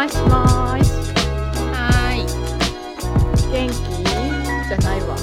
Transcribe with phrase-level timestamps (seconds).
[0.00, 0.90] もしもーし
[1.74, 2.24] はーい。
[3.52, 3.74] 元気？
[4.66, 5.14] じゃないわ。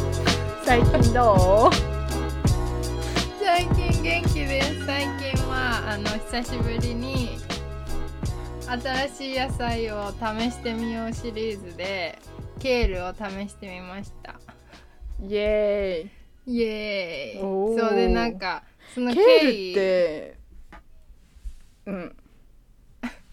[0.63, 1.73] 最近どう？
[3.43, 4.85] 最近元気です。
[4.85, 7.39] 最近はあの久しぶりに
[8.67, 12.19] 新しい野菜を試してみようシリーズで
[12.59, 14.35] ケールを試してみました。
[15.27, 16.11] イエ
[16.45, 16.61] イ。
[16.61, 17.41] エーイ。
[17.41, 17.79] おー。
[17.79, 18.61] そうでなんか
[18.93, 19.51] そのケール。
[19.51, 20.37] 緯って
[21.87, 22.15] うん。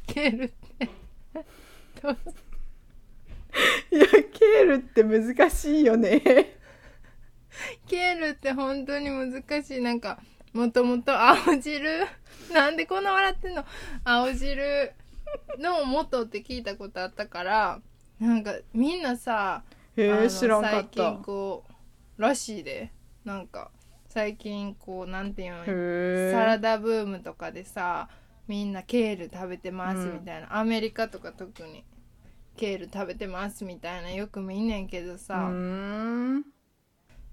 [0.07, 0.55] ケールって？
[2.13, 6.21] どいやケールって難しいよね。
[7.87, 9.81] ケールって本当に難しい。
[9.81, 10.21] なんか
[10.53, 12.07] もともと青汁。
[12.53, 13.65] なんでこんな笑ってんの？
[14.05, 14.93] 青汁
[15.59, 17.81] の元って聞いたことあったから
[18.21, 19.63] なんかみんなさ
[19.97, 21.65] へ知らん最近こ
[22.19, 22.91] うらしいで。
[23.25, 23.71] なんか
[24.09, 26.33] 最近こうなんていうの？
[26.33, 28.09] サラダブームとかでさ
[28.47, 31.83] みんなケール食べてますみたいな、アメリカとか特に
[32.57, 35.35] ケール食べてますみたいなよく見んねんけどうさ、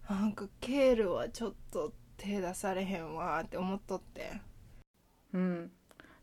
[0.09, 4.41] なんかケールはちょっと手出されへんわーって思っとって。
[5.33, 5.71] うん。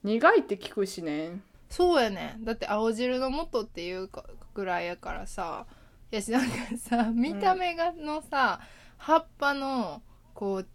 [0.03, 1.41] 苦いって聞くしね。
[1.69, 2.37] そうやね。
[2.41, 4.25] だって青汁の素っていうか
[4.55, 5.67] ぐらいやからさ。
[6.11, 8.61] やしなんかさ見た目がのさ、
[8.97, 10.03] 葉っぱの
[10.35, 10.67] こう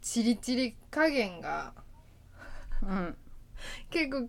[0.00, 1.72] チリチリ加減が
[2.82, 3.16] うん。
[3.90, 4.28] 結構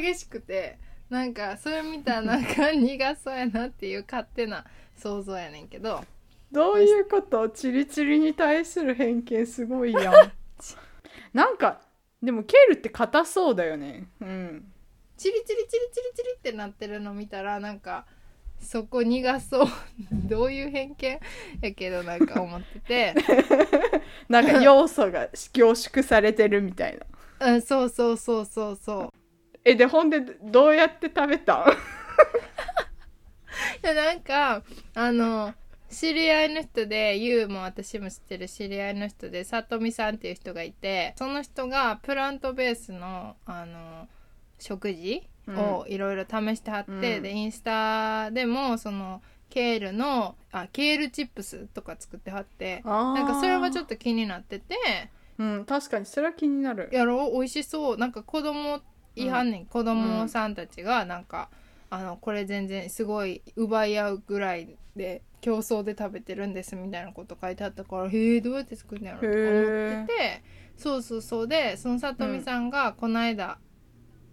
[0.00, 0.78] 激しくて
[1.10, 4.64] なんかそれ見たらなんか苦そうやなっていう勝手な
[4.96, 6.04] 想像やねんけど。
[6.52, 7.48] どういうこと？
[7.48, 10.32] チリチリに対する偏見すごいやん。
[11.34, 11.80] なんか
[12.22, 14.08] でもケールって硬そうだよね。
[14.20, 14.72] うん。
[15.16, 18.06] チリチリチリチリチリってなってるの見たらなんか
[18.58, 19.66] そこ苦そう
[20.10, 21.20] どういう偏見
[21.60, 23.14] やけどなんか思ってて
[24.28, 26.98] なんか要素が凝縮されてるみたい
[27.38, 29.09] なうんそうそうそうそうそう
[29.64, 31.64] えでほんでどうやって食べた？
[31.64, 31.72] ん い
[33.82, 34.62] やなんか
[34.94, 35.54] あの
[35.90, 44.08] 知り合いの人でユウも私も知ってる知り合いの人でさとみさんっていう人がいてその人がプラントベースのあの
[44.58, 47.22] 食事をいろいろ試してはって、うん。
[47.22, 54.76] でインスタでもそのケールのあケールチップスとか作ってはってななんかそれはちょっとと気になってて。
[55.38, 56.90] うん確かにそれは気になる。
[56.92, 57.32] やろう？
[57.32, 57.96] 美味しそう。
[57.96, 58.82] なんか子供
[59.24, 61.48] いはんねん、子供さんたちがなんか、
[61.90, 70.14] あのこれ全然すごい奪い合うぐらいで競争で食べてるんですみたいなこと書いてあったからへえどうやって作るんやろうとか思って。
[70.14, 70.42] て
[70.76, 71.48] そうそうそう。
[71.48, 73.58] でそのさとみさんがこの間、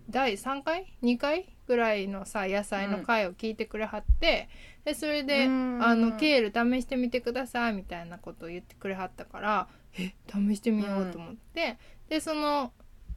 [0.09, 4.47] 第3回？2回ぐらいのさ野菜の回を聞いてくれはって、
[4.85, 5.79] でそれで、うん。
[5.83, 11.77] あのケール試してみてくださいみたいなことを言ってくれはったからえ試してみようと思って、
[12.07, 12.71] でその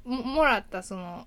[0.04, 1.26] ももらったその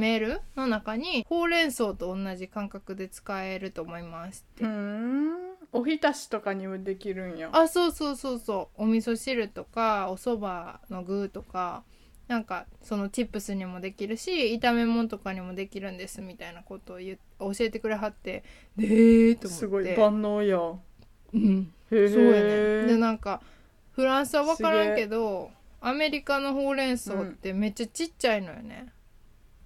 [0.00, 5.50] メールの中にほうれん草と同じ感覚で使えると思いますって、うーん。
[5.72, 7.50] おひたしとかにもできるんや。
[7.52, 8.82] あそうそうそうそう。
[8.82, 11.84] お味噌汁とかお蕎麦の具とか
[12.26, 18.42] なんかそのチップスにもできるし炒め物とかにもできるんですみたいなことを言っ教えてくれはって
[18.76, 19.66] でーと思って。
[19.66, 20.58] すごい万能や。
[20.58, 21.72] うん。
[21.92, 23.40] へえそうやねでなんか
[23.92, 25.50] フランスは分からんけど
[25.80, 28.92] アメリカのほうれん草ってめっちゃちっちゃいのよね、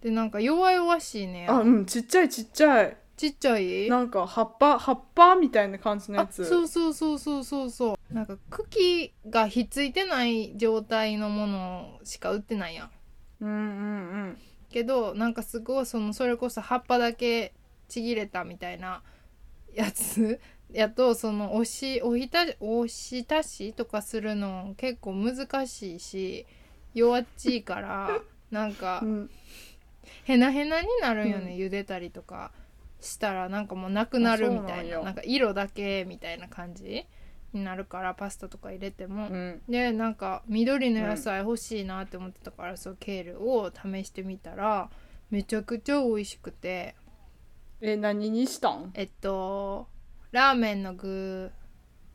[0.04, 1.46] でなんか弱々しいね。
[1.48, 2.96] あうんちっちゃいちっちゃい。
[3.16, 3.88] ちっちゃい？
[3.88, 8.14] なんか葉っぱ葉っぱみたいな感じのやあつそうそうそうそうそうそう。
[8.14, 12.90] なんか茎がひっついてない状態のものしか売ってないやん。
[13.40, 13.52] うんう
[14.30, 14.38] ん
[14.70, 17.54] けどなんかすごいそのそれこそ葉っぱだけ
[17.88, 19.02] ちぎれたみたいな
[19.72, 20.38] やつ
[20.70, 26.46] やとそのおしおひたおひたしとかするの結構難しいし
[26.92, 29.30] 弱っちいからなんかうんうん
[30.24, 31.58] へなへなになるんよね、うん。
[31.58, 32.52] 茹でたりとか
[33.00, 37.06] したらなんかもうなくなるみたいななんか色だけみたいな感じ
[37.52, 39.62] になるからパスタとか入れても、うん。
[39.68, 44.90] でなんか緑の野菜欲しいなって思ってたから、そうケールを試してみたら
[45.30, 46.94] めちゃくちゃ美味しくて。
[47.80, 48.92] え何にしたん？
[48.94, 49.88] えっと
[50.30, 51.50] ラーメンの具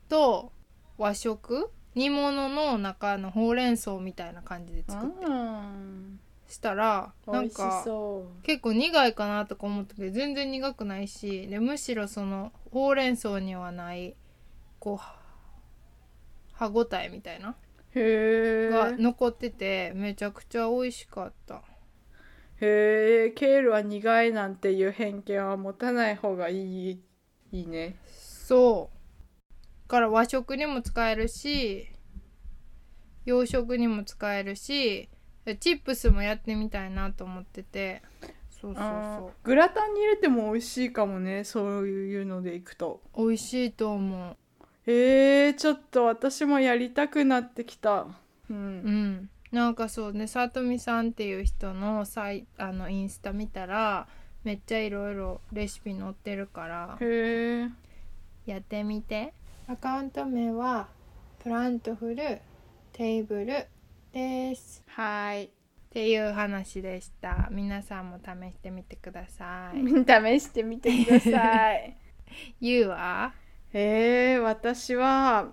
[0.07, 0.51] と
[0.97, 1.69] 和食？
[1.95, 7.85] 煮物の中のほうれん草みたいな感じで作ってうんしたらなんか
[8.43, 14.15] 結構苦いかなとか思ったけど全然苦くないしでむしろそのほうれん草にはない
[14.79, 15.15] こうは
[16.51, 17.55] 歯ごたえみたいな
[17.95, 21.61] へがえ残っててめちゃくちゃ美味しかった。
[22.61, 27.01] へえケールは苦いなんていう偏見は持たない方がいい
[27.51, 27.97] いいね。
[28.07, 28.99] そう。
[29.87, 31.87] だから和食にも使えるし
[33.25, 35.09] 洋食にも使えるし
[35.59, 38.01] チップスもやってみたいなと思ってて。
[38.49, 43.01] そうそうそグラタンに入れても美味しいかもねそういうのでいくと。
[43.15, 44.35] う美味しいと思う。
[44.85, 48.07] えー、ちょっと私もやりたくなってきた。
[48.49, 48.55] うん。
[48.55, 49.29] うん。
[49.51, 54.07] なんかそうねさとみさんっていう人のサイあのインスタ見たら
[54.43, 57.69] めっちゃいろいろレシピ載ってるからへえ
[58.45, 59.33] やってみて。
[59.67, 60.87] アカウント名は
[61.43, 62.39] プラントフル
[62.91, 63.67] テーブル
[64.11, 64.83] です。
[64.87, 65.45] はい。
[65.45, 65.49] っ
[65.91, 67.47] ていう話でした。
[67.51, 69.79] 皆さんも試してみてください。
[70.39, 71.95] 試してみてください。
[72.59, 73.33] ゆうは？
[73.73, 75.51] えー、私は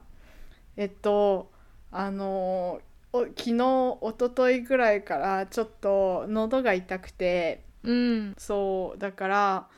[0.76, 1.52] えっと
[1.90, 2.80] あの
[3.12, 7.64] お昨日一昨日ぐらいからちょっと喉が痛くて。
[7.82, 8.34] うん。
[8.38, 9.68] そうだから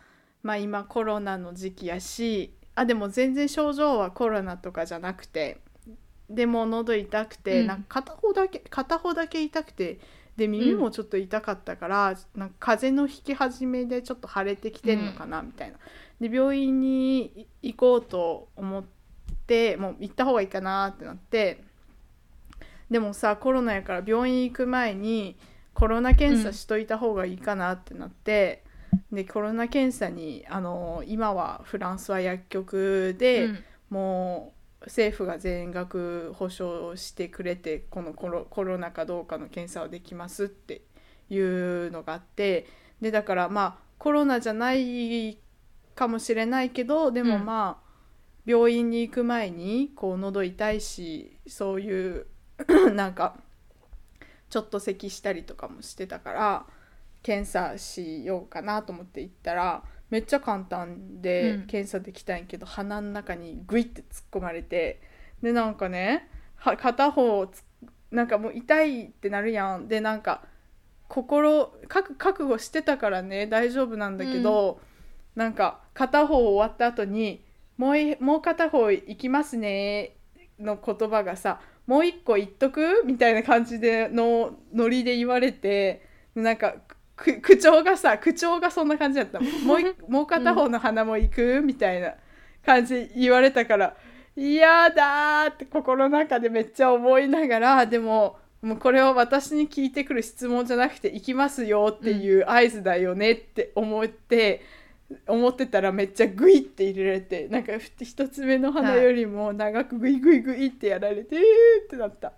[0.43, 5.61] まあ今コロナの時期やしあでも全然症状はコロナとかじゃなくて
[6.29, 7.67] でも喉痛くて、うん。
[7.67, 9.99] なんか片方だけ片方だけ痛くて
[10.37, 15.79] で耳もちょっと痛かったから、なんか風邪の引き始めでちょっと腫れてきてんのかなみたいな。
[16.21, 18.85] で病院に行こうと思っ
[19.47, 21.63] てもう行った方がいいかなってなって。
[22.91, 25.37] でもさコロナやから病院行く前に
[25.75, 28.65] コロナ検査しといた方がいいかなってなって、
[29.13, 33.65] でコロナ検査にあの今はフランスは薬局で、うん。
[33.91, 40.83] もう政府が全額保証してくれてこのコロコロナかどうかの検査をできますって
[41.31, 42.67] いうのがあって
[43.01, 45.39] でだからまあコロナじゃない
[45.95, 47.45] かもしれないけどでもうん。
[47.45, 47.89] まあ、
[48.47, 52.27] 病院に行く前にこう喉痛いしそういう
[52.95, 53.37] なんか
[54.49, 56.67] ちょっと咳したりとかもしてたから
[57.23, 61.67] 検査しようかなと思って行ったらめっちゃ簡単でうん。
[61.67, 65.01] 検査できたんやけど、鼻の中にグイって突っ込まれて
[65.43, 67.63] でなんかねは片方つ
[68.11, 69.87] なんかもう痛いってなるやん。
[69.87, 70.43] でなんか
[71.09, 74.81] 心覚覚悟してたからね大丈夫なんだけど、
[75.37, 77.45] なんか片方終わった後に
[77.77, 80.17] もういもう片方行きますね
[80.59, 83.05] の言葉がさもう一個言っとく？
[83.07, 86.03] みたいな感じでのノリで言われて
[86.35, 86.75] なんか
[87.19, 92.15] く口調がさ口調がそんな感じだった もういもう片方の鼻も行くみたいな
[92.65, 93.97] 感じで言われたから
[94.37, 104.63] 嫌だーって心の中でめっちゃ思いながらでももうこれは私に聞いてくる質問じゃなくて行きますよっていう合図だよねって思って、
[105.29, 111.43] 思ってたらめっちゃグイって入れられてなんかふ一つ目の鼻よりも長くグイグイグイってやられて、えー
[111.85, 112.33] ってなった。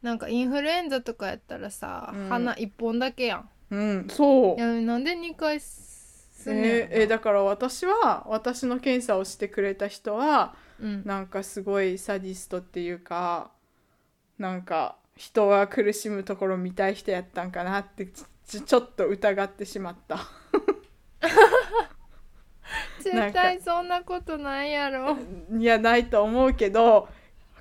[0.00, 2.28] なんかインフルエンザとかやったらさ、うん。
[2.28, 4.56] 鼻一本だけやんうんそう。
[4.56, 11.02] いやなんで2回すんねんえーえーだから私は私の検査をしてくれた人はうん。
[11.04, 13.50] なんかすごいサディストっていうか
[14.38, 18.06] なんか人が苦しむところ見たい人やったんかなって
[18.46, 20.18] ちちょっと疑ってしまった。
[23.02, 25.16] 絶対そんなことないやろ。
[25.58, 27.08] いやないと思うけど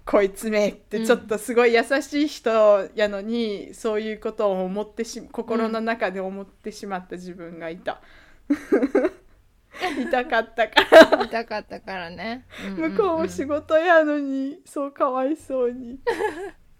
[0.07, 8.01] こいつめってちょっとすごい優しい人やのに、そういうことを思ってし心の中で思ってしまった自分がいた。
[9.99, 11.25] 痛かったから。
[11.25, 12.91] 痛かったからね、んんん。
[12.93, 15.99] 向こうも仕事やのにそうかわいそうに。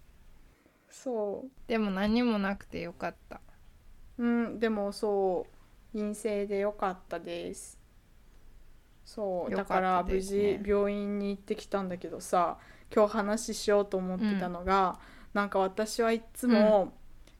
[0.88, 1.50] そう。
[1.68, 3.42] でも何もなくてよかった。
[4.16, 5.46] うん、でもそ
[5.94, 7.78] う陰性でよかったです。
[9.04, 12.58] そうだから無事病院に行ってきたんだけどさ
[12.94, 14.98] 今日話しようと思ってたのが、
[15.34, 16.94] なんか私はいつも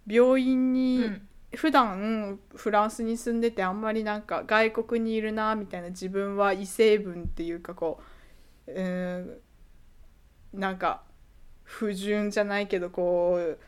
[0.06, 1.28] 病院うに、ん。
[1.54, 8.02] 普段フランスに住んでてあんまりなんか外国にいるなみたいな自分は異性分っていうかこ
[8.66, 9.40] う、うん、
[10.52, 11.02] なんか
[11.62, 13.58] 不純じゃないけどこう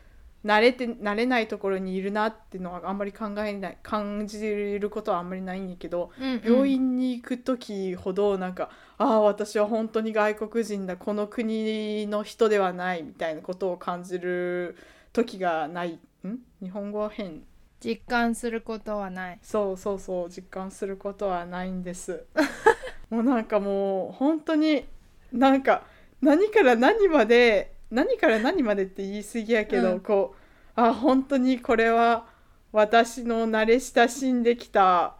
[0.45, 4.39] 慣れて慣れないところにいるなっていうのはあんまり考えない感じ
[4.79, 6.41] ることはあんまりないんやけど、うんうん。
[6.43, 14.75] 病院に行く時ほどなんかああ私は本当に外国人だこの国の人ではないみたいなことを感じる
[15.13, 15.99] 時がない。
[16.27, 16.39] ん？
[16.61, 17.43] 日本語は変。
[17.83, 19.39] 実感することはない。
[19.41, 22.25] そうそうそう実感することはないんです。
[23.09, 24.85] もうなんかもう本当に
[25.31, 25.83] なんか
[26.21, 29.99] 何から何まで何から何までって言い過ぎやけど、うん。
[29.99, 32.25] こうあ本当にこれは
[32.71, 35.15] 私の慣れ親しんできた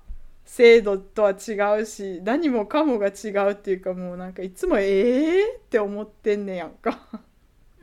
[0.45, 7.07] 制度とは違うし何もかもが違うっていうかもうなんかいつもええー、って思ってんねやんか。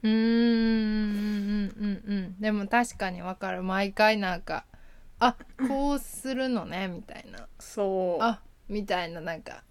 [0.03, 4.65] うーんうんうんうんうんでも確かにわかる毎回なんか
[5.19, 9.65] あこうするのねみたいなそうあみたいななんか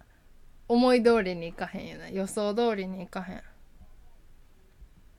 [0.68, 3.42] 思い通りにいかへんよな予想通りにいかへん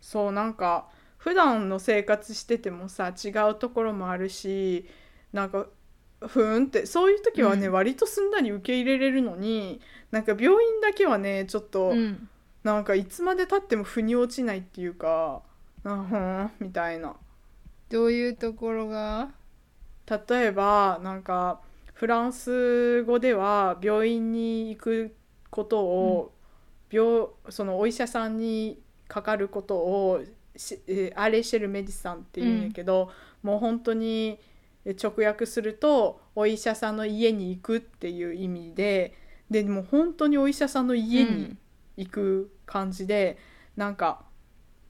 [0.09, 0.87] そうなんか
[1.17, 4.89] 普段の生活しててもさ違うところもあるし
[5.31, 5.67] なんか
[6.19, 7.73] ふーんってそういう時はね、うん。
[7.73, 12.27] 割とすんなり受け入れれるのになんか病院だけはねちょっと、うん。
[12.63, 15.43] なんかいつまでたっても腑に落ちないっていうか
[15.83, 17.15] あふーんみたいな。
[17.89, 19.29] どういうところが？
[20.09, 21.61] 例えばなんか
[21.93, 25.15] フランス語では病院に行く
[25.51, 26.33] ことを、
[26.89, 30.21] 病そのお医者さんにかかることを
[30.55, 33.11] しえーアレシェル・メディサンっていうんやけど、
[33.43, 34.39] もう本当に
[34.85, 39.13] え直訳するとお医者さんの家に行くっていう意味で
[39.49, 41.57] でもう本当にお医者さんの家に
[41.97, 43.37] 行く感じで、
[43.75, 44.21] なんか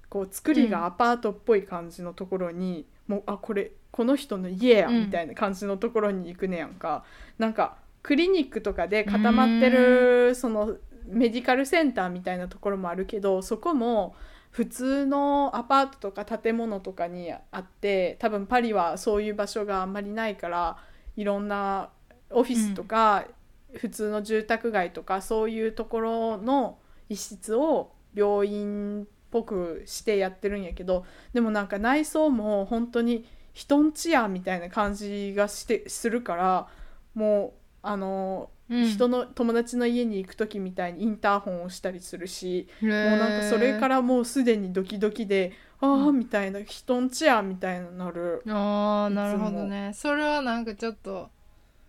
[0.09, 5.05] こう作りがアパートっぽい感じのところに、もうあこれこの人の家やうん。
[5.05, 7.03] みたいな感じのところに行くねやんか、
[7.37, 10.77] なんかクリニックとかで固まってるその
[11.09, 14.15] メディカルセンターみたいなところもあるけどそこも
[14.51, 20.77] 普通のアパートとか建物とかにあって多分パリはそういう場所があんまりないから
[21.15, 21.89] いろんな
[22.31, 23.25] オフィスとか、
[23.73, 26.77] 普通の住宅街とかそういうところの
[27.09, 36.67] 一室を病院っぽくしてやってるんやけどでもなんか内装も本当に人んちやみたいな感じがしてするから
[37.13, 48.43] もうあの、人の友達の家に行く時みたいにインターホンをしたりするし、もうなんかそれからもうすでにドキドキでああみたいな人んちやみたいになる。
[48.47, 49.91] ああなるほどね。
[49.93, 51.29] それはなんかちょっと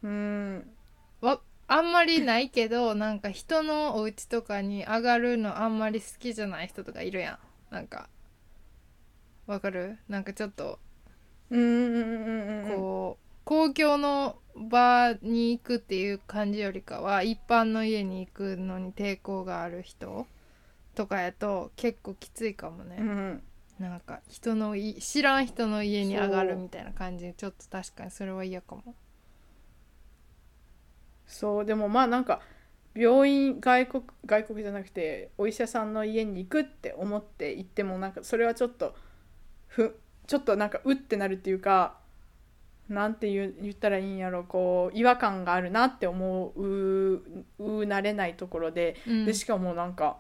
[0.03, 0.71] うん。
[1.21, 7.39] わあんまりないけどなんか人のお家とかに上がるのあんまり好きじゃない人とかいるや
[7.71, 7.75] ん。
[7.75, 8.09] なんか
[9.47, 9.99] わかる？
[10.09, 10.79] なんかちょっと
[11.51, 12.77] うんうんうんうんうん。
[12.77, 14.37] こう公共の
[14.69, 20.27] 場に行くっていう感じよりかは一般の家に行くのに抵抗がある人
[20.95, 23.43] とかやと結構きついかもね、うん。
[23.79, 28.95] なんか人のい知らん人の家に上がるみたいな感じちょっと確かにそれは嫌かも。
[31.27, 32.41] そうでもまあなんか
[32.95, 38.95] 病院外国外国じゃなくてお医者さんの家に行くって思って行ってもなんかそれはちょっと
[39.69, 42.00] ふちょっとなんかうってなるっていうか
[42.91, 47.15] なんて言う言ったらいいんやろこう違和感があるなって思うう
[47.59, 48.97] う慣れないところで。
[49.07, 49.25] うん。
[49.25, 50.19] でしかもなんか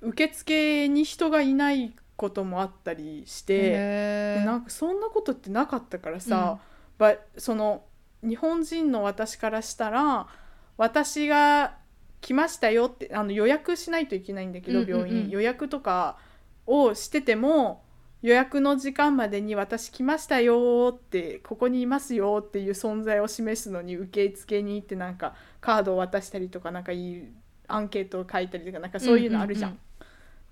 [0.00, 4.44] 受付に人がいないこともあったりして。
[4.44, 6.60] なんかそんなことってなかったからさ、
[6.96, 7.82] ばその
[8.22, 10.28] 日本人の私からしたら
[10.76, 11.74] 私が
[12.20, 15.08] 来ましたよってあの予約しないといけないんだけど、うんうんうん。
[15.08, 15.30] 病院。
[15.30, 16.18] 予約とか
[16.66, 17.82] をしてても
[18.22, 27.28] 予約の時間までに私来ましたよってここにいますよっていう存在を示すのに受付に行ってなんかカードを渡したりとかなんかいい
[27.66, 29.70] アンケートを書いたりとかなんかそういうのあるじゃん。
[29.70, 29.80] うんうん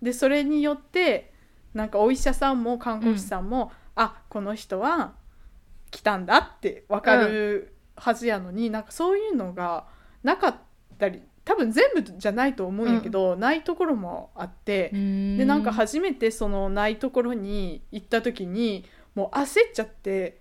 [0.03, 1.33] でそれによって
[1.75, 5.13] なんかお医者さんも看護師さんも、あこの人は
[5.91, 9.87] 来たんだって分かるはずやのに、なんかそういうのが
[10.23, 10.57] なかっ
[10.99, 20.40] たり多分全部じゃないと思うんやけど、ないところもあって、でなんか初めてそのないところに行った時にもう焦っちゃって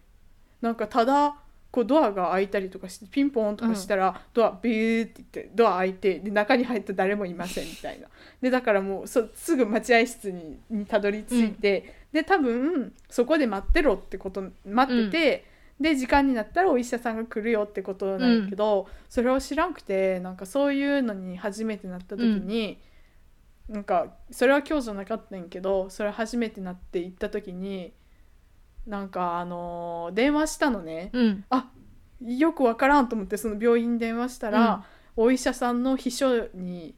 [0.59, 1.37] なんかただ
[1.71, 8.07] こうドアが開いたりとかしてピンポンとかしたら、ドアビーって言ってドア開いてで中に入ったら誰もいませんみたいな。
[8.41, 15.45] でだからもうそすぐ待合室ににたどり着いて、で多分そこで待ってろってこと待ってて、
[15.79, 22.79] で時間になったらお医者さんが来るよってことなんやけど、それを知らんくてなんかそういうのに初めてなった時に、
[23.69, 27.93] なんかそれは今日じゃなかったんやけどそれ初めてなって行った時に
[28.87, 31.11] なんかあのー電話したのね。
[31.13, 31.45] うん。
[31.49, 31.69] あ
[32.21, 34.83] よくわからんと思ってその病院に電話したら、
[35.15, 36.95] お医者さんの秘書に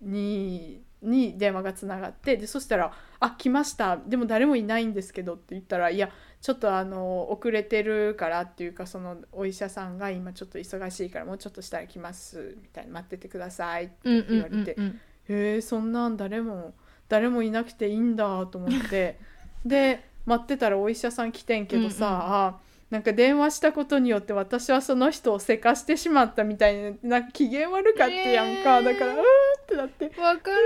[0.00, 3.96] にに電話がつながってでそしたら「あ来ました。
[3.96, 16.74] でも誰もいないんですけど」って言ったら「いやちょっとあの遅れてるから」っていうかそのお医者さんが今ちょっと忙しいからもうちょっとしたら来ますみたいな待っててくださいって言われてうんうんへえそんなん誰も
[17.08, 19.18] 誰もいなくていいんだと思って。
[19.64, 29.22] で待ってたらお医者さん来てんけどさ、うんうんあなんか電話したことによって私はその人をせかしてしまったみたいななんか機嫌悪かってやんか、えーだからうーっ
[29.66, 30.06] てなって。
[30.06, 30.56] わから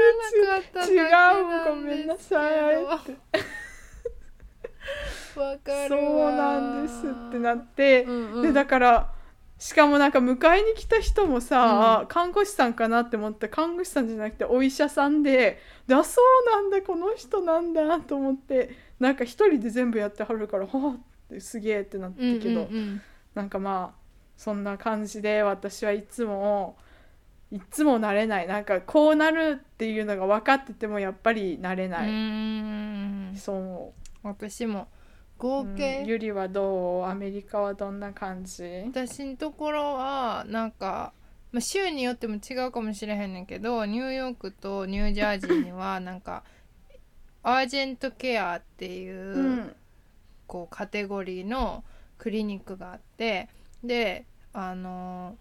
[0.53, 3.17] なかっただけ 違なうごめんなさいって
[5.35, 8.43] そうわなんですってなって、うんうん。
[8.43, 9.13] でだから
[9.59, 23.03] しかもなんか迎えに来た人もさ、看護師さんかなって思った看護師さんじゃなくてお医者さんでだそうなんだこの人なんだと思ってなんか一人で全部やってはるからはあってすげえってなったけど、うんうんうん。
[23.35, 24.03] なんかまあ
[24.37, 26.77] そんな感じで私はいつも
[27.53, 28.47] いつも慣れない。
[28.49, 32.05] なんかこうなるっていうのが分かっててもやっぱり慣れうな
[33.35, 33.93] い、そ
[34.25, 34.27] う。
[34.27, 34.89] 私も
[35.43, 37.05] 合計、うんゆりはどう？
[37.05, 38.63] アメリカはどんな感じ？
[38.87, 41.13] 私のところはなんか、
[41.51, 46.45] まあ、州によっても違うかもしれへんねんけどニューヨークとニュージャージーにはなんか
[47.43, 49.77] アージェントケアっていう、うん。
[50.49, 51.83] こうカテゴリーの
[52.19, 53.49] クリニックがあって
[53.83, 55.39] であのう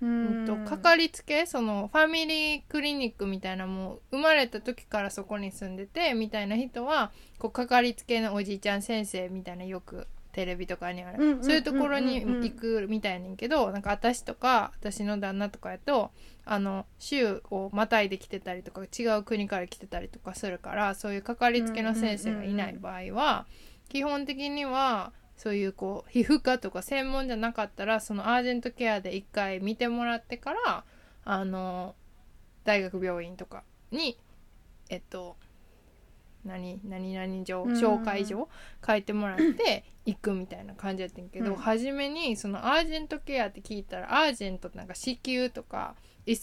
[0.00, 0.46] うんん。
[0.46, 16.12] とかかりつけそのファミリークリニックみたいなもう生まれた時からそこに住んでてみたいな人はこうかかりつけのおじいちゃん先生みたいなよくテレビとかにある、そういうところに行くみたいねんけどなんか私とか私の旦那とかやと
[16.44, 23.46] あの州をまたいで来てたりとか違う国から来てたりとかするからそういうかかりつけの先生がいない場合は
[23.88, 30.84] 基本的にはそういうこう皮膚科とか専門じゃなかったらそのアージェントケアで一回見てもらってから
[31.24, 31.94] あの
[32.64, 34.18] 大学病院とかに
[34.90, 35.36] えっと
[36.44, 37.72] 何何々状うん。
[37.72, 38.48] 紹介状
[38.84, 41.56] 書いてもらって行くみたいな感じやってんけど、うん。
[41.56, 45.94] 初めにそのアージェントケアって聞いたらアージェントってなんか子宮とか
[46.26, 46.36] 急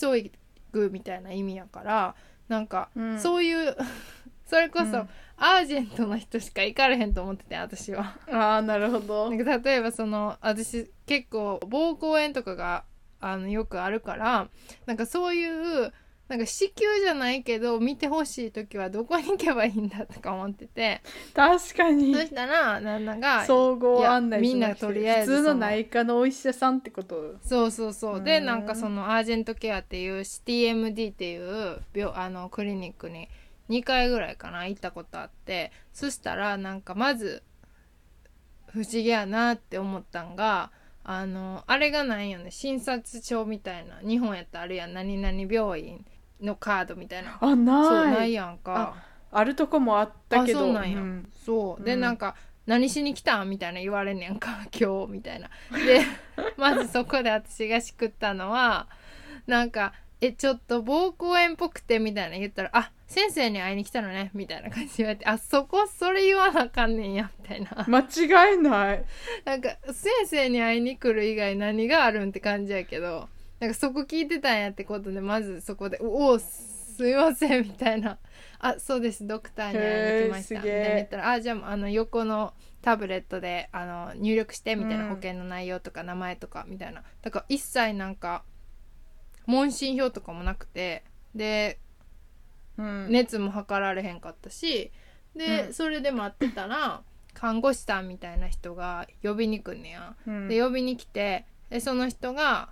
[0.71, 2.15] ぐみたいな意味やから
[2.47, 3.19] なんかうん。
[3.19, 3.75] そういう
[4.45, 8.15] それこそ、うんアージェントの人しか行かれへんと思ってて私は。
[8.31, 9.29] ああなるほど。
[9.29, 12.85] なんか例えばその私結構膀胱炎とかが
[13.19, 14.49] あのよくあるから
[14.85, 15.93] なんかそういう
[16.27, 21.01] なんか子宮じゃないけど見てほしい時はどこに行けばいいんだとか思ってて。
[21.35, 22.15] 確かに。
[22.15, 27.35] そしたら旦那が総合案内みんなとりあえず普通の内科のお医者さんってこと？
[27.43, 28.23] そうそうそう。
[28.23, 33.27] でうんなんかそのアージェントケアっていう TMD っていう病あのクリニックに
[33.69, 35.71] 2回ぐらいかな行ったことあって。
[35.93, 37.43] そしたらなんかまず
[38.67, 40.71] 不思議やなって思ったんが
[41.03, 42.51] あのあれがないよね。
[42.51, 44.93] 診察帳みたいな日本やったらあるやん。
[44.93, 46.05] 何々病院
[46.41, 47.37] のカードみたいな。
[47.39, 47.85] あない。
[47.85, 48.95] そうないやんか。
[49.31, 50.59] あるとこもあったけど。
[50.59, 50.99] あそうなんや。
[50.99, 51.29] ん。
[51.45, 51.83] そう。
[51.83, 51.99] で、うん。
[52.01, 55.49] なんか何しに来たんみたいな言われんねやんか 今日みたいな。
[55.85, 56.01] で
[56.57, 58.87] まずそこで私がしくったのは
[59.47, 67.85] なんか「えちょっと膀胱炎っぽくて」みたいな言ったら「あ先生に会いに来たのね」みたいな感じで言われて「あそこそれ言わなあかんねんや」みたいな。
[67.87, 69.05] 間違いない。
[69.43, 78.17] なんか先生に会いに来る以外何があるんって感じやけどなんかそこ聞いてたんやってことでまずそこで「おおすいません」みたいな
[78.59, 85.09] 「あそうですドクターに会いに来ました」みたいな言ったら「あじゃああの横のタブレットであの入力して」みたいな、うん。
[85.09, 87.03] 保険の内容とか名前とかみたいな。
[87.21, 88.43] だから一切なんか
[89.45, 91.03] 問診票とかもなくて
[91.33, 91.79] で
[92.77, 93.07] うん。
[93.09, 94.91] 熱も測られへんかったし
[95.35, 95.73] で、うん。
[95.73, 97.01] それで待ってたら
[97.33, 100.15] 看護師さんみたいな人が呼びに来んねや。
[100.27, 100.47] うん。
[100.47, 102.69] で呼びに来てでその人が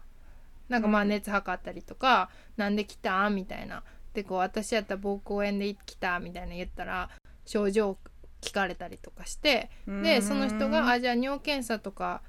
[0.70, 1.10] なんかまあうん。
[1.10, 3.84] 熱測ったりとか「なんで来たん?」みたいな。
[4.14, 7.10] でこう私やったら膀胱炎で来たみたいな言ったら
[7.46, 7.98] 症状
[8.42, 12.22] 聞かれたりとかしてでその人が「あじゃあ尿検査とか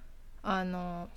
[0.42, 1.11] あの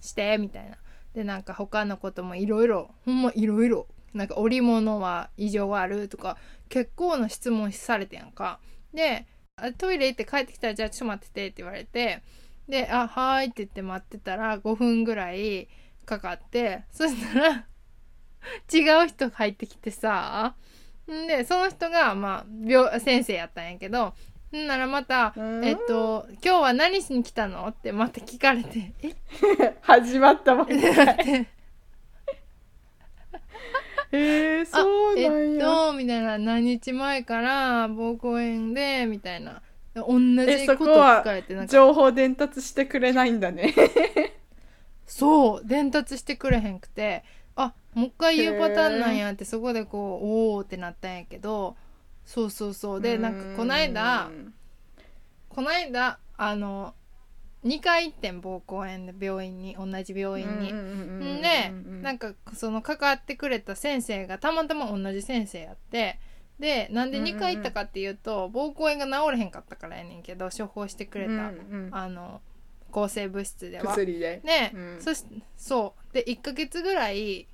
[0.00, 0.78] して」みたいな
[1.14, 6.36] でなんか他のこともいろいろほんまいろいろなんか織物は異常はあるとか
[6.68, 8.60] 結構な質問されてやんか。
[8.92, 9.26] で
[9.78, 12.22] トイレ行って帰ってきたらじゃあちょっと待っててって言われて
[12.68, 15.68] で「あはーい」って言って待ってたら5分ぐらい
[16.06, 17.66] かかってそしたら
[18.72, 20.56] 違う人入ってきてさ
[21.10, 24.14] んでその人がまあ病先生やったんやけど
[24.56, 25.64] んならまたうん。
[25.64, 29.08] えっと「今日は何しに来たの?」ってまた聞かれて「え？
[29.08, 29.14] っ?」
[29.82, 31.46] 始まったもんてなって
[34.12, 36.36] えー、あそうえっなんや、とみたいな。
[36.38, 39.62] 何日前から膀胱炎でみたいな。
[39.94, 41.72] 同えじこと聞かれてなんか。
[41.72, 43.74] 情報伝達してくれないんだね。
[45.06, 47.22] そう伝達してくれへんくて。
[47.56, 51.76] あもう一回言うパターンなんやってそこでこうおおってなったんやけど
[52.24, 54.54] そうそうそうでなんかこの間うん
[55.48, 56.94] この間あの
[57.64, 60.72] 2回行ってん膀胱炎で病院に同じ病院に。
[60.72, 66.18] うんでうんなんかその関わってくれた先生がたまたま同じ先生やって
[66.58, 72.40] でなんで2回行ったかっていうと膀胱炎が治れへんかったからやねんけど処方してくれた、うんうんあの
[72.90, 73.84] 抗生物質では。
[73.92, 75.24] 薬でね、うんそし
[75.56, 77.46] そうで1ヶ月ぐらい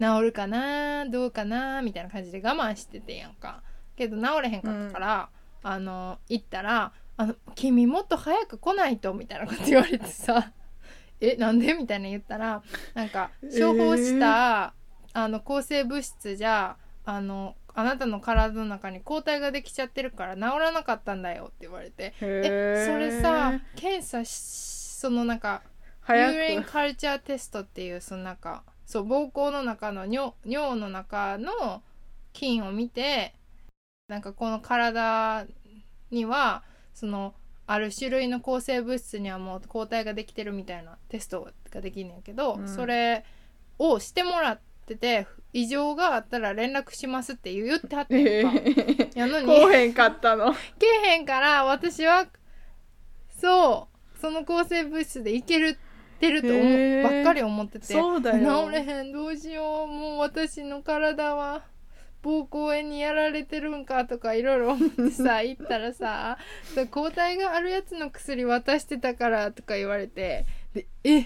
[0.00, 3.62] 治るかなどうかなみたいな感じで我慢しててやんか
[3.98, 5.28] けど治れへんかったから、
[5.62, 10.52] あの行ったらあの「君もっと早く来ないと」みたいなこと言われてさ
[11.20, 12.62] 「えなんで?」みたいな言ったら
[12.94, 14.72] なんか処方した、
[15.12, 24.30] あの抗生物質じゃあのあなたの体の中に抗体ができちゃってるから治らなかったんだよって言われてええそれさ検査し
[24.98, 25.62] そのなんか
[26.08, 31.82] ユーリンカルチャーテストっていうそのなんかそう膀胱の中の尿尿の中の
[32.32, 33.34] 菌を見て
[34.08, 35.46] なんかこの体
[36.10, 36.62] には
[36.94, 37.34] その
[37.66, 42.68] ある種類の抗生物質にはもう抗体ができてるみたいなテストができんねんけど、うん。
[42.68, 43.26] それ
[43.78, 50.54] をしてもらってて異常があったら連絡しますって言ってはってえん やのにこうへんかったの。
[50.54, 52.26] けえへんから私は
[53.28, 55.78] そうその抗生物質でいける
[56.16, 57.84] ってると思ばっかり思ってて。
[57.84, 58.66] そうだよ。
[58.66, 59.12] 治れへん。
[59.12, 59.86] どうしよう。
[59.86, 61.62] もう私の体は
[62.22, 66.38] 膀胱炎にやられてるんかとかいろいろ思ってさ 行ったらさ
[66.90, 71.20] 抗体があるやつの薬渡してたからとか言われてでえ？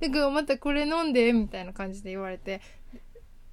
[0.00, 2.60] だからまたこれ飲んでみたいな感じで言われて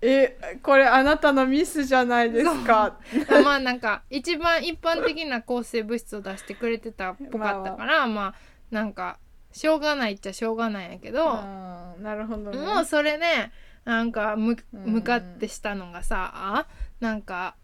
[0.01, 2.99] えこれあなたのミスじゃないですか？
[3.43, 8.35] まあなんか一番一般的な抗生物質を出してくれてたっぽかったからまあ。
[8.71, 9.17] なんか
[9.51, 12.57] しょうがないっちゃしょうがないんやけど、なるほどね。
[12.59, 13.25] もうそれで
[13.85, 16.67] なんかむうん向かってしたのがさ
[16.99, 17.55] なんか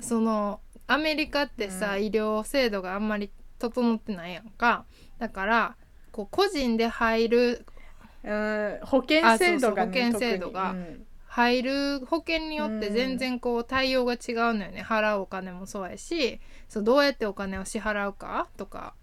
[0.00, 2.04] そのアメリカってさ、うん。
[2.04, 4.84] 医療制度があんまり整ってないやんか。
[5.18, 5.76] だから
[6.12, 7.66] こう個人で入る
[8.22, 8.78] うん。
[8.82, 10.74] 保険制度が、ね、保険制度が
[11.26, 14.18] 入る保険によって全然こう対応が違う
[14.54, 14.84] のよね。
[14.86, 18.94] 払うお金もそうやしそうどうやってお金を支払うかとか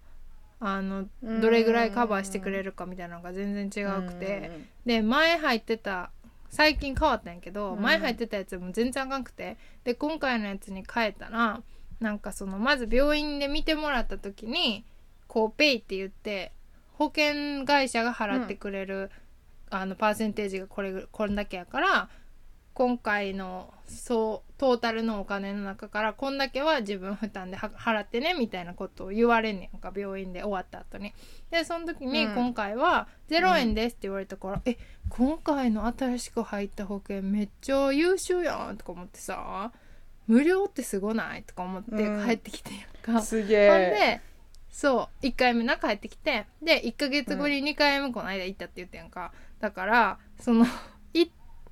[0.60, 1.40] あのうん。
[1.40, 4.50] どれぐらいカバーしてくれるかみたいなのが全然違うくて
[4.86, 6.10] で前入ってた
[6.54, 7.82] 最近変わったんやけど、うん。
[7.82, 9.56] 前入ってたやつも全然あかんくて。
[9.82, 11.60] で今回のやつに変えたら
[11.98, 14.84] なんかそのまず病院で見てもらった時に
[15.26, 16.52] こうペイって言って
[16.92, 19.10] 保険会社が払ってくれる、
[19.68, 22.08] あのパーセンテージがこれぐこれだけやから
[22.74, 31.12] 今回のそうトータルのお金の中からこんだけは自分負担では払ってねみたいなことを言われんねんか病院で終わった後に。
[31.50, 32.34] でその時にうん。
[32.34, 34.76] 今回は0円ですって言われたから、え
[35.08, 39.70] 今回の新しく入った保険めっちゃ優秀やんとか思ってさ
[40.26, 42.26] 無料ってすごないとか思ってうん。
[42.26, 44.20] 帰ってきてやんか、すほんげえで
[44.70, 49.32] そう1回目な帰ってきてで1ヶ月後に2回目この間行ったって言ってんか。
[49.60, 50.68] だからそのい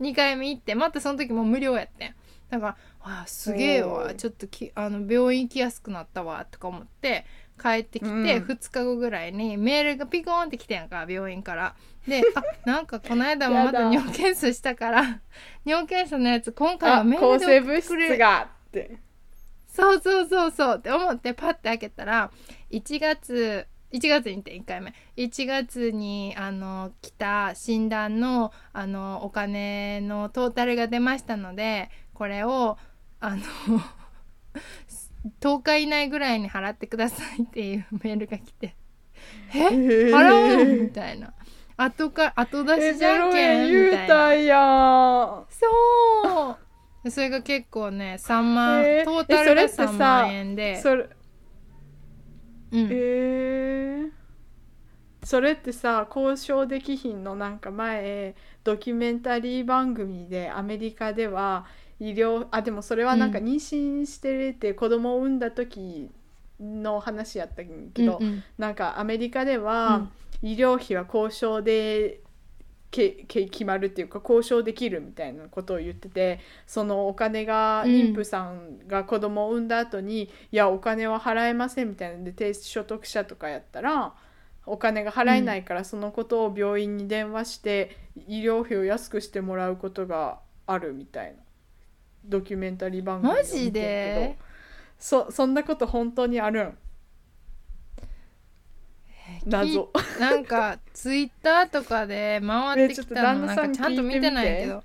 [0.02, 2.14] 2回目行ってまたその時も無料やってん。
[2.50, 4.14] だからあすげえわ。
[4.14, 7.24] ちょっときあの病院行きやすくなったわとか思って
[7.60, 8.24] 帰ってきて、うん。
[8.24, 11.74] 2日後ぐらいにメールがピコーンって来てんか病院から。
[12.06, 15.20] であ なんかこの間もまた尿検査したから
[15.64, 18.14] 尿検査のやつ今回はあメールで送ってくれる。
[18.14, 18.98] 質がって。
[19.68, 22.30] そうそうそうそうって思ってパッて開けたら
[22.70, 24.94] 1月1月にて1回目。
[25.16, 32.78] 1月にあの来た診断のあのお金のトータルが出ましたのでこれを
[33.20, 33.42] あの
[35.40, 38.74] 10日以内ぐらいに払ってくださいっていうメールが来て
[39.54, 39.58] 「え？
[39.58, 41.34] 払うん?」みたいな。
[41.76, 44.04] 後か後出えしじゃんけん0円言みたいな。
[44.04, 45.44] うたんや。
[45.48, 46.56] そ
[47.04, 47.10] う。
[47.10, 49.02] それが結構ね3万、え？
[49.02, 50.80] ートータルがえそれってさ3万円で。
[50.80, 51.08] それ
[52.72, 52.88] うん。
[52.90, 54.10] えー、
[55.22, 61.66] それってさ交渉できひんのなんか前ドキュメンタリー番組でアメリカでは
[62.00, 63.44] 医療あでもそれはなんかうん。
[63.44, 66.10] 妊娠してて子供を産んだ時
[66.60, 68.44] の話やったけど、うんうん。
[68.58, 70.08] なんかアメリカでは
[70.42, 72.20] 医療費は交渉で
[72.92, 77.90] けけ決まるっていうか交渉できるみたいなことを言っててそのお金がうん。
[77.90, 84.12] 妊婦さんが子供を産んだ後に、いやお金は払えませんみたいなんで低所得者とかやったら
[84.66, 87.96] お金が払えないからそのことを病院に電話して
[88.28, 91.42] 医療費を安くしてもらうことがあるみたいな
[92.26, 93.60] ドキュメンタリー番組を見てんけど。
[93.60, 94.38] マジで？
[94.98, 96.78] そそんなこと本当にあるん？
[99.46, 99.90] 謎。
[100.20, 104.82] なんかツイッターとかで回ってきたのなんかちゃんと見てないけど。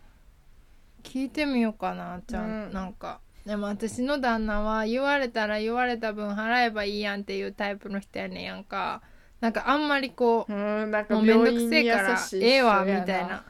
[1.04, 2.74] 聞いてみようかなちゃん、うん。
[2.74, 9.02] なんかでも私の旦那は言われたら言われた分払えばいいやんっていうタイプの人やねんやんか。
[9.40, 13.46] なんかあんまりこううんなんかもうめんどくせえからええわみたいな。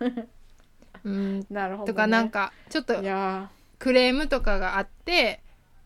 [1.04, 1.46] うん。
[1.50, 2.94] なるほど、ね、とかなんかちょっと
[3.78, 5.40] クレームとかがあって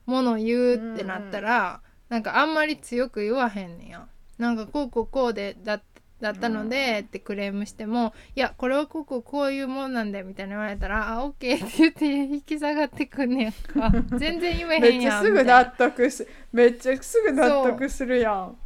[0.07, 4.07] もの言うってなったら、なんかあんまり強く言わへんねや
[4.43, 5.81] なんかこうこうこうでだ
[6.21, 13.91] だったので、ってクレームしてもいやこれはこうこうこういうもんなんだよみたいな言われたらあオッケーって言って引き下がってくんねやんか。
[14.19, 15.21] 全然言えへめんやん。
[15.21, 18.57] っちゃすぐ納得すめっちゃすぐ納得するやん。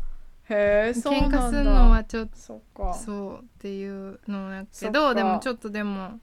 [0.49, 1.39] へえそうなんだ。
[1.39, 2.95] 喧嘩するのはちょっとそっか。
[2.95, 6.21] そうっていうのやけどでもちょっとでも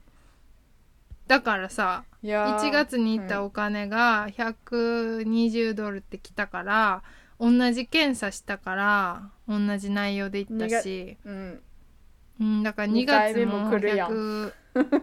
[1.26, 7.02] だからさいやー1月に行ったお金が120ドルってきたから、
[7.44, 11.60] 同じ検査したから同じ内容で行ったし、うん。
[12.40, 14.10] うん、だから2二回目月もも来るやん。
[14.10, 14.52] 100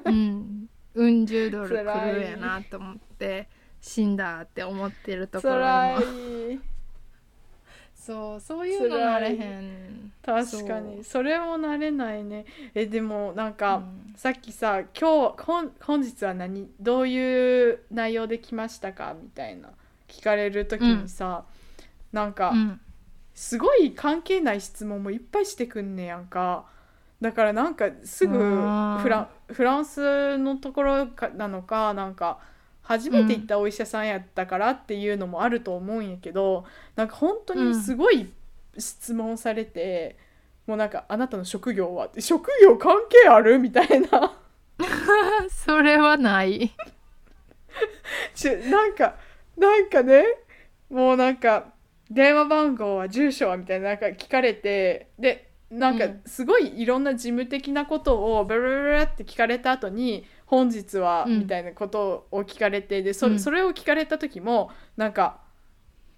[0.06, 0.70] うん。
[0.94, 3.48] うん十ドル来るやなと思って
[3.80, 6.60] 死んだって思ってるところ辛もい。
[7.96, 10.12] そうそういうのなれへん。
[10.26, 11.04] 確かに。
[11.04, 12.46] それも慣れないね。
[12.74, 14.14] えでもなんか、うん。
[14.18, 16.68] さっきさ「今日本本日は何？
[16.80, 19.70] どういう内容で来ましたか?」みたいな。
[20.08, 21.46] 聞かれる時にさ、
[22.12, 22.82] なんか、うん
[23.34, 26.66] すごい関係ない質問もいっぱいしてくんねやんか
[27.22, 32.40] だからなんかすぐフラフランスのところかなのかなんか
[32.82, 38.32] 初めて行ったお医者さんやったからっていうのもあると思うんやけどなんか本当にすごい
[38.78, 40.18] 質問されて、
[40.66, 44.34] もうなんか「あなたの職業は?」って「職業関係ある?」みたいな
[45.50, 46.72] それはない
[48.34, 49.16] ちゅなんか
[49.58, 50.26] なんかね
[50.90, 51.74] もうなんか
[52.14, 56.22] 電話番号は住所はみたいななんか聞かれてでなんかうん。
[56.26, 61.40] すごいいろんな事務的なことをブルルルルって聞かれた後に「本日は」うん。
[61.40, 63.40] みたいなことを聞かれてでそうん。
[63.40, 65.40] それを聞かれた時もなんか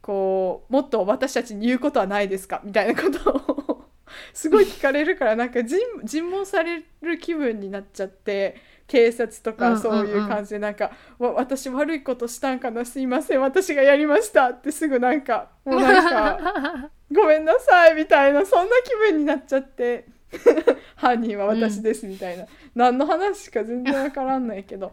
[0.01, 2.61] こうもっと私たちに言うことはないですか？
[2.63, 3.85] みたいなことを
[4.33, 8.55] すごい聞かれるからなんか尋尋問される気分になっちゃって
[8.87, 9.75] 警察とうんうんうん。
[9.75, 20.05] かそういう感じでなんか、わ私悪いことしたんかなすいません私がやりましたってすぐなんかもうなんか ごめんなさいみたいなそんな気分になっちゃって。
[20.95, 24.91] 犯人は私ですみたいな、何の話か全然わからんないけど。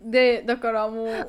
[0.00, 1.26] でだからもう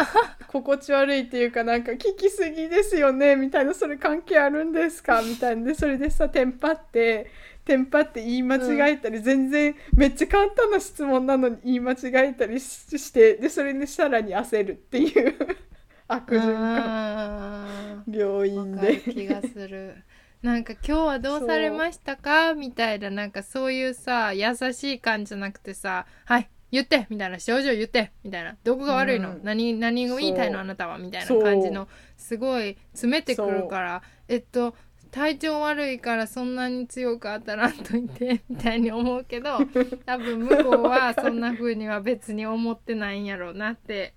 [0.48, 5.22] 心地悪いっていうかなんか聞きすぎですよねみたいなそれ関係あるんですか？
[5.22, 5.68] みたいな。
[5.68, 7.28] でそれでさテンパって
[7.72, 11.96] テンパって言い間違えたり、全然めっちゃ簡単な質問なのに言い間違
[12.30, 15.36] えたりししてでそれでさらに焦るっていう。
[16.10, 18.04] 悪循環。
[18.08, 18.98] うん病わ院で。
[18.98, 19.96] 気がする。
[20.44, 22.54] なんか今日はどうされましたか？
[22.56, 27.06] みたいななんかそういうさ優しい感じじゃなくてさはい言って！
[27.10, 28.12] みたいな症状言って！
[28.24, 28.58] みたいな。
[28.64, 29.42] どこが悪いの、うん。
[29.44, 30.60] 何何を言いたいの？
[30.60, 30.98] あなたは？
[30.98, 34.02] みたいな感じのすごい詰めてくるから。
[34.28, 34.76] えっと
[35.12, 39.60] 体調悪いからそんなに強く当たらんといて みたいに思うけど
[40.06, 44.14] 多分向こうはそんな風には別に思ってないんやろうなって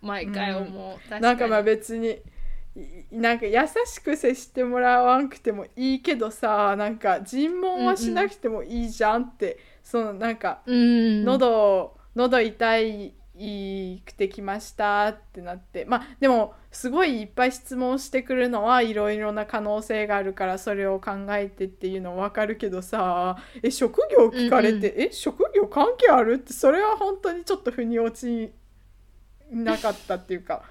[0.00, 1.22] 毎回思う、確かに。
[1.22, 2.20] なんかまあ別に
[2.76, 3.54] いなんか優
[3.86, 11.24] しく接してもらわんくてもいいけどさなんか尋問はしなくてもいいじゃんって、そのなんかうん。
[11.24, 13.14] 喉喉痛い
[14.04, 15.84] くてきましたってなって。
[15.84, 28.52] まあでもすごいいっぱい質問してくるのはいろいろな可能性があるからそれを考えてっていうの分かるけどさえ職業聞かれて、うんえ職業関係あるってそれは本当にちょっと腑に落ち
[29.50, 30.62] なかったっていうか。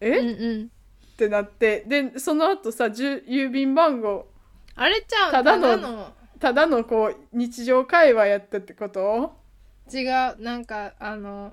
[0.00, 0.70] え、うんっうん。
[1.16, 1.84] てなって。
[1.86, 4.28] でその後さじゅ郵便番号。
[4.74, 6.12] あれちゃうただのただの。
[6.40, 9.36] ただのこう日常会話やったってこと？
[9.92, 10.02] 違
[10.38, 11.52] うなんかあの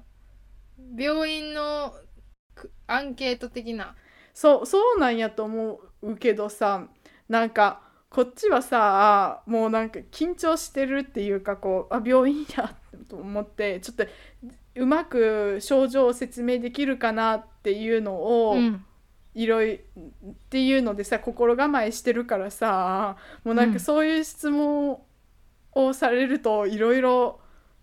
[0.98, 1.94] 病院の
[2.56, 3.96] くアンケート的な。
[4.34, 6.88] そうそうなんやと思うけどさ
[7.28, 12.76] なんかこっちはさもうなんか緊張してるっていうかこうあ病院や
[13.08, 14.06] と思ってちょっと
[14.76, 18.14] うまく症状を説明できるかなっていうの
[18.50, 18.86] を、うん。
[19.34, 23.16] いろいろっていうのでさ心構えしてるからさ
[23.46, 25.00] もうなんかそういう質問
[25.72, 27.40] をされるといろいろ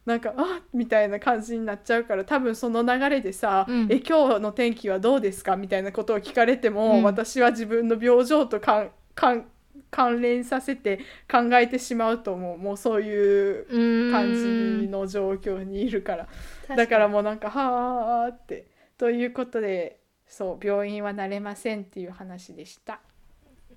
[0.08, 3.88] なんかあみたいな感じになっちゃうから多分その流れでさ「うん。
[3.92, 7.02] え今日の天気はどうですか?」みたいなことを聞かれても、うん。
[7.02, 9.46] 私は自分の病状とかんかん
[9.90, 12.58] 関連させて考えてしまうと思う。
[12.58, 16.26] もうそういう感じの状況にいるから。
[16.68, 18.64] 確だからもうなんかはあって。
[18.96, 23.00] ということでそう病院は慣れませんっていう話でした。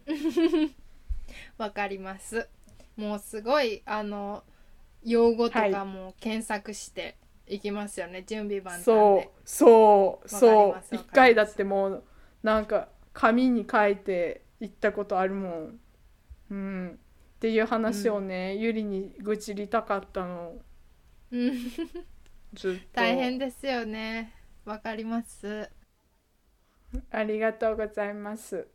[1.57, 2.47] わかります。
[2.95, 4.43] もうすごいあの
[5.03, 12.03] 用語とかも検索していきますよね、準備番そうそうそわう一回だってもう
[12.43, 15.79] なんか紙に書いて行ったことあるもん。
[16.51, 16.99] うん。
[17.35, 20.53] っていう話をね、ゆりに愚痴りたかったの。
[21.31, 21.51] うん。
[22.53, 22.79] ずっと。
[22.93, 24.33] 大変ですよね。
[24.63, 25.69] わかります。
[27.09, 28.67] ありがとうございます。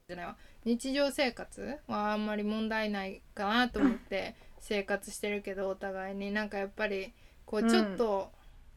[0.65, 7.13] 日常生活はあんまり問題ないかなと思って生活してるけどお互いになんかやっぱり
[7.45, 7.69] こううん。
[7.69, 8.33] ちょっと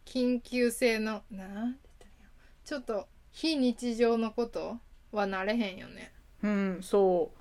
[0.05, 2.29] 緊急性の、なんて言ったらいいの？
[2.65, 4.77] ちょっと非日常のこと
[5.11, 6.11] はなれへんよね。
[6.43, 7.31] うんそ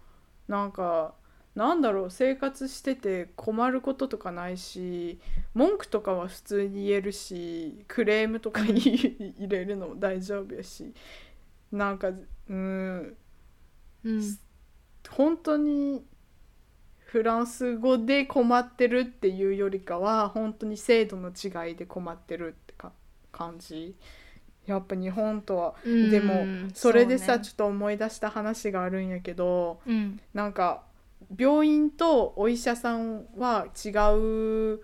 [0.48, 0.52] う。
[0.52, 1.14] なんか
[1.54, 5.18] なんだろう生活してて困ることとかないし
[5.54, 8.80] 文句とかは普通に言えるしクレームとかに
[9.38, 10.94] 入れるのも大丈夫やし
[11.72, 12.10] なんか
[12.48, 13.16] うん。
[14.04, 14.38] うん。
[15.10, 16.04] 本当に
[17.08, 22.92] フランス語で困ってるっていうよりかは本当に制度の違いで困ってるってか
[23.32, 23.96] 感じ。
[24.66, 26.44] やっぱ日本とはうんでも
[26.74, 30.20] それでさ、うねちょっと思い出した話があるんやけどうん。
[30.34, 30.82] なんか
[31.38, 34.80] 病院とお医者さんは違う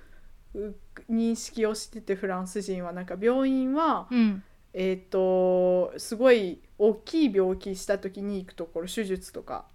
[0.54, 0.74] う
[1.10, 2.92] 認識をしててフランス人は。
[2.92, 4.42] なんか病院は、うん。
[4.72, 9.66] えっ、とすごい大きい病気した時に行くところ手術とか。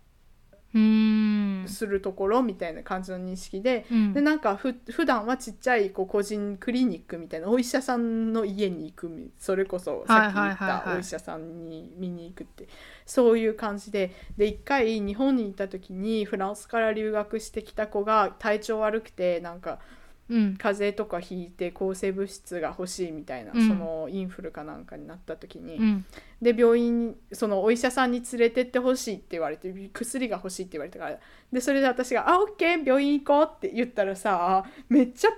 [0.74, 3.86] うんするところみたいな感じの認識で。
[3.92, 12.68] うんでなんかふ普段はちっちゃいこう個人クリニックみたいなお医者さんの家に行くみそれこそさっき言ったお医者さんに見に行くって
[13.06, 19.80] そういう感じでで一回日本に行った時にフランスから留学してきた子が体調悪くてなんか
[20.30, 20.56] うん。
[20.58, 23.68] 風邪とかひいて抗生物質が欲しいみたいな、うん。
[23.68, 26.06] そのインフルかなんかになった時に、うん。
[26.42, 31.20] で病院にそのお医者さんに連れてってほしいって言われて薬が欲しいって言われたから
[31.52, 35.30] でそれで私が「あオッケー病院行こう」って言ったらさめっちゃ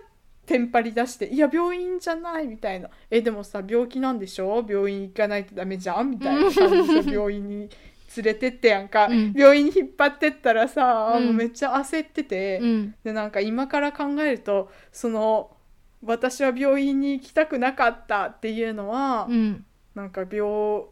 [0.46, 4.64] テンパり出して「いや病院じゃない」みたいな「えでもさ病気なんでしょ？
[4.68, 7.70] 病院行かないとダメじゃん」みたいな感じで 病院に
[8.18, 9.34] 連れてってやんか、うん。
[9.36, 11.26] 病院に引っ張ってったらさ、うん。
[11.26, 12.60] もうめっちゃ焦ってて。
[12.62, 12.96] うん。
[13.04, 15.56] でなんか今から考えるとその
[16.04, 19.66] 私は病院に行きたくなかったっていうのは、うん。
[19.96, 20.84] なんか病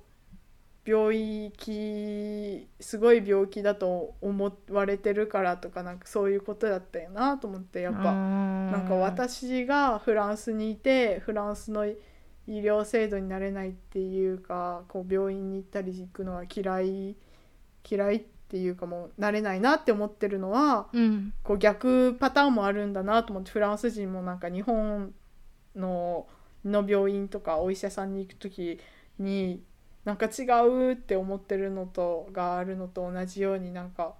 [0.85, 7.99] 病気すごい病気だと思われてるからとかなんかそういうことだったよなと思ってやっぱ。
[7.99, 11.85] ななんか私がフランスにいてフランスの
[12.49, 17.15] 医療制度になれないっていうかこう病院に行ったり行くのは嫌い
[17.87, 25.13] 嫌いっていうかもうなれないなって思ってるのはうんこう逆パターンもあるんだなと思ってフランス人もなんか日本
[25.75, 26.25] の
[26.65, 28.79] の病院とかお医者さんに行く時
[29.19, 29.61] に
[30.03, 34.15] なんか違うって思ってるのとがあるのと同じようになんか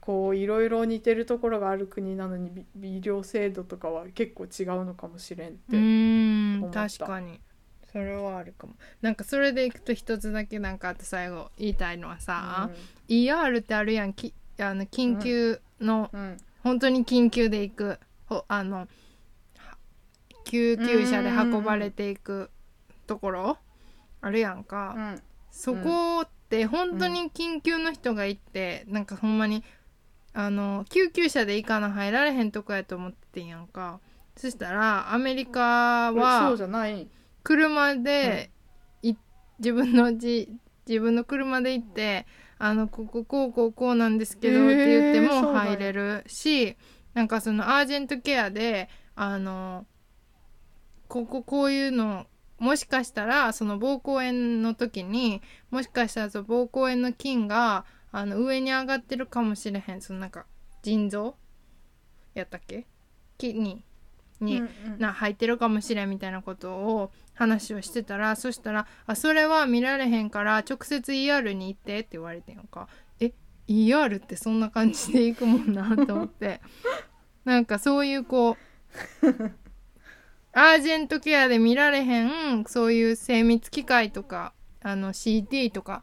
[0.00, 5.76] こういろいろ似てるところがある国なのにび医療制度とかは結構違うのかもしれんって。
[5.76, 7.40] 思った確かに
[7.94, 8.74] それはあるかも。
[9.02, 12.68] なんかそれでいくと一つだけなんかあと最後言いたいのはさ、
[13.08, 14.12] ER ってあるやん。
[14.12, 16.20] きあの緊急の、うん。
[16.20, 16.36] うん。
[16.64, 18.00] 本当に緊急で行く。
[18.26, 18.88] ほあのは
[20.44, 22.50] 救急車で運ばれていく
[23.06, 23.58] ところ？
[24.20, 25.22] あるやんか、うん。
[25.52, 29.62] そこって本当に緊急の人が行って、なんかほんまに
[30.32, 34.00] あの救急車で行かな入られへんとこやと思ってんやんか。
[34.36, 37.06] そしたらアメリカえそうはじゃない
[37.44, 38.50] 車で、
[39.02, 39.14] い
[39.58, 40.48] 自分のじ
[40.88, 42.26] 自分の車で行って
[42.58, 46.76] あのこここうこうこうなんですけどって言っても入れるし、
[47.14, 49.86] なんかそのアージェントケアであの
[51.06, 52.26] こここういうの
[52.58, 60.00] もしかしたらその膀胱炎の時にもしかしたらその膀胱炎の菌があの上に上がってるかもしれへん。
[60.00, 60.46] そのなんか
[60.82, 61.36] 腎臓？
[62.34, 62.86] やったっけ？
[63.38, 63.84] キに
[64.40, 64.98] に、うんうん。
[64.98, 72.88] な入ってるかもしれんみたいなことを話をしてたらそしたら「あそれは見られへんから直接 ER に行って」って言われてんやんか。
[73.20, 73.32] え
[73.68, 76.60] ER ってそんな感じで行くもんなと思って。
[77.44, 78.56] なんかそういうこ
[79.22, 79.26] う
[80.52, 86.02] アージェントケアで見られへんそういう精密機械とかあの CT とか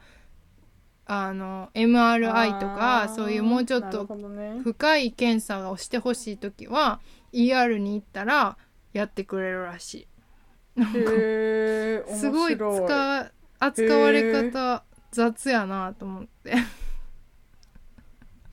[1.06, 4.08] あの MRI とかそういうもうちょっと
[4.64, 7.00] 深い検査をしてほしい時は
[7.34, 8.58] ER に行ったら
[8.94, 10.08] やってくれるらし
[10.78, 12.16] へーい。
[12.16, 16.56] すごい使う扱われ方雑やなと思って、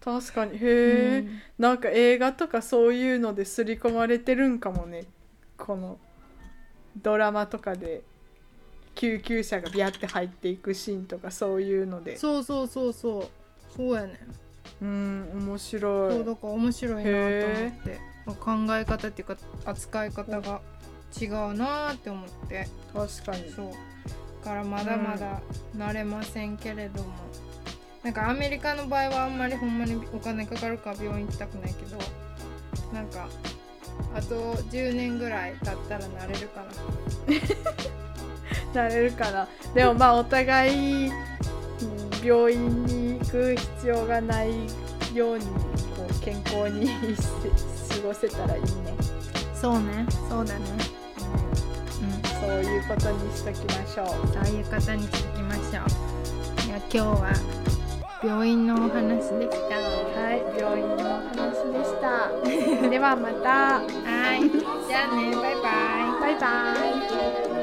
[0.00, 0.54] 確かに。
[0.54, 1.40] へえ、うん。
[1.58, 5.04] なんか映画とかそういうので刷り込まれてるんかもね。
[5.56, 5.98] この
[7.00, 8.02] ドラマとかで
[8.94, 12.16] 救急車がビャって入っていくシーンとかそういうので。
[12.16, 13.28] そうそうそうそう。
[13.76, 14.16] そうやねん。
[14.80, 16.12] うん面白い。
[16.14, 18.08] そうだから面白いなと思って。
[18.40, 20.60] 考え方っていうか扱い方が
[21.20, 22.68] 違うなって思って。
[22.92, 23.50] 確かに。
[23.50, 23.70] そう。
[24.44, 25.40] だからまだまだ
[25.76, 27.08] 慣れませんけれども、
[28.02, 31.98] なんかアメリカの場合はあんまりほんまにお金かかるから病院行きたくないけど
[32.92, 33.28] なんか
[34.14, 36.64] あと10年ぐらい経ったら慣れるか
[38.74, 38.82] な。
[38.88, 39.48] なれるかな。
[39.74, 41.28] でもまあお互い、うん
[42.24, 44.50] 病院に行く必要がない
[45.14, 46.88] ようにこう健康に
[47.88, 48.68] 過ごせたらいいね、
[49.54, 50.06] そうね。
[50.28, 50.60] そうだね。
[50.82, 50.87] うん
[52.48, 54.08] そういうことにしときましょう。
[54.32, 55.82] そういう方にしていきましょ
[56.64, 56.66] う。
[56.66, 57.32] いや今日は
[58.24, 60.96] 病院のお話でしたはい病院の
[61.28, 62.88] 話でした。
[62.88, 63.80] ではまた。
[63.80, 64.48] はい。
[64.88, 66.20] じゃあねバイバイ。
[66.20, 67.57] バイバイ